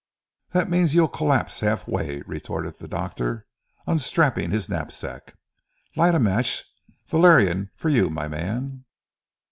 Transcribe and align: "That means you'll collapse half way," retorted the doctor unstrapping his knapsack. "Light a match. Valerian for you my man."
"That 0.53 0.67
means 0.67 0.95
you'll 0.95 1.07
collapse 1.09 1.59
half 1.59 1.87
way," 1.87 2.23
retorted 2.25 2.73
the 2.73 2.87
doctor 2.87 3.45
unstrapping 3.85 4.49
his 4.49 4.67
knapsack. 4.67 5.35
"Light 5.95 6.15
a 6.15 6.19
match. 6.19 6.65
Valerian 7.05 7.69
for 7.75 7.89
you 7.89 8.09
my 8.09 8.27
man." 8.27 8.85